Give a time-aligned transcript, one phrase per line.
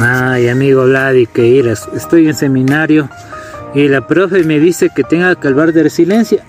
[0.00, 1.86] Ay, amigo Vladi, que irás.
[1.94, 3.10] Estoy en seminario
[3.74, 6.42] y la profe me dice que tenga que hablar de resiliencia.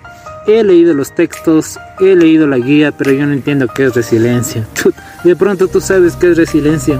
[0.47, 4.65] He leído los textos, he leído la guía, pero yo no entiendo qué es resiliencia.
[5.23, 6.99] De pronto tú sabes qué es resiliencia.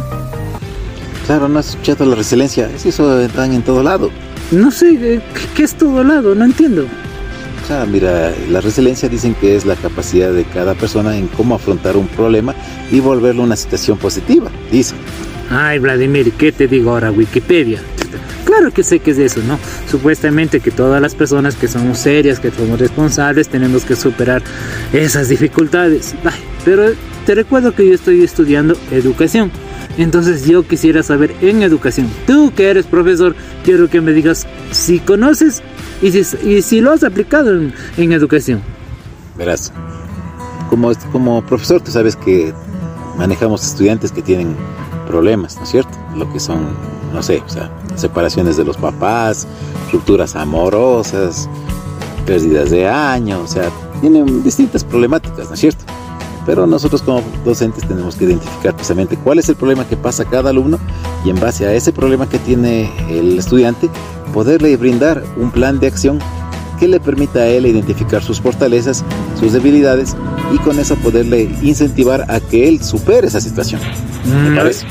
[1.26, 2.70] Claro, no has escuchado la resiliencia.
[2.76, 4.12] Es eso están en todo lado.
[4.52, 5.22] No sé, eh,
[5.56, 6.36] ¿qué es todo lado?
[6.36, 6.86] No entiendo.
[7.64, 11.56] O sea, mira, la resiliencia dicen que es la capacidad de cada persona en cómo
[11.56, 12.54] afrontar un problema
[12.92, 14.98] y volverlo una situación positiva, dicen.
[15.52, 17.12] Ay, Vladimir, ¿qué te digo ahora?
[17.12, 17.82] Wikipedia.
[18.46, 19.60] Claro que sé que es eso, ¿no?
[19.90, 24.42] Supuestamente que todas las personas que somos serias, que somos responsables, tenemos que superar
[24.94, 26.16] esas dificultades.
[26.24, 26.92] Ay, pero
[27.26, 29.52] te recuerdo que yo estoy estudiando educación.
[29.98, 35.00] Entonces yo quisiera saber en educación, tú que eres profesor, quiero que me digas si
[35.00, 35.62] conoces
[36.02, 38.62] y si, y si lo has aplicado en, en educación.
[39.38, 39.74] Verás,
[40.70, 42.54] como, como profesor tú sabes que
[43.18, 44.56] manejamos estudiantes que tienen
[45.12, 45.92] problemas, ¿no es cierto?
[46.16, 46.70] Lo que son,
[47.14, 47.44] no sé,
[47.96, 49.46] separaciones de los papás,
[49.92, 51.50] rupturas amorosas,
[52.26, 55.84] pérdidas de años, o sea, tienen distintas problemáticas, ¿no es cierto?
[56.46, 60.50] Pero nosotros como docentes tenemos que identificar precisamente cuál es el problema que pasa cada
[60.50, 60.80] alumno
[61.26, 63.90] y en base a ese problema que tiene el estudiante,
[64.34, 66.20] poderle brindar un plan de acción
[66.80, 69.04] que le permita a él identificar sus fortalezas,
[69.38, 70.16] sus debilidades
[70.54, 73.82] y con eso poderle incentivar a que él supere esa situación.
[74.26, 74.86] ¿Me Mm, parece?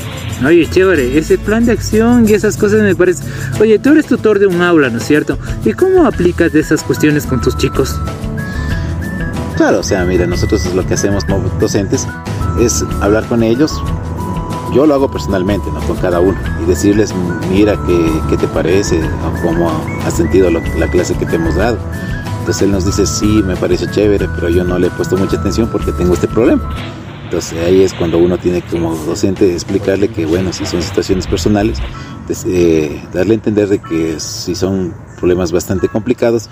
[0.45, 3.23] Oye, chévere, ese plan de acción y esas cosas me parece.
[3.61, 5.39] Oye, tú eres tutor de un aula, ¿no es cierto?
[5.65, 7.95] ¿Y cómo aplicas esas cuestiones con tus chicos?
[9.57, 12.07] Claro, o sea, mira, nosotros lo que hacemos como docentes
[12.59, 13.73] es hablar con ellos.
[14.75, 15.81] Yo lo hago personalmente, ¿no?
[15.81, 17.13] Con cada uno y decirles,
[17.51, 19.71] mira, qué, qué te parece, o cómo
[20.07, 21.77] has sentido lo- la clase que te hemos dado.
[22.39, 25.37] Entonces él nos dice, sí, me parece chévere, pero yo no le he puesto mucha
[25.37, 26.63] atención porque tengo este problema.
[27.31, 31.79] Entonces ahí es cuando uno tiene como docente explicarle que, bueno, si son situaciones personales,
[32.27, 36.51] pues, eh, darle a entender de que si son problemas bastante complicados,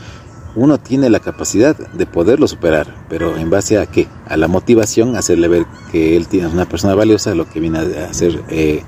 [0.54, 4.06] uno tiene la capacidad de poderlo superar, pero en base a qué?
[4.28, 8.08] A la motivación, hacerle ver que él tiene una persona valiosa, lo que viene a
[8.08, 8.84] hacer eh,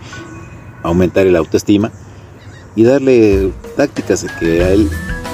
[0.85, 1.91] aumentar el autoestima
[2.77, 4.89] y darle tácticas que a él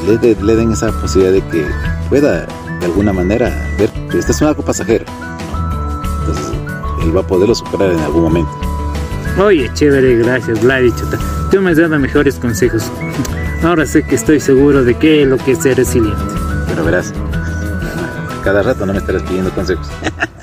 [0.07, 1.67] le, de- le den esa posibilidad de que
[2.09, 2.47] pueda
[2.81, 5.05] de alguna manera ver que esto es algo pasajero.
[6.27, 6.53] Entonces
[7.03, 8.51] él va a poderlo superar en algún momento.
[9.39, 11.19] Oye, chévere, gracias, Vladi, chuta.
[11.51, 12.91] Tú me has dado mejores consejos.
[13.63, 16.23] Ahora sé que estoy seguro de qué es lo que es ser resiliente.
[16.69, 17.13] Pero verás,
[18.43, 19.89] cada rato no me estarás pidiendo consejos.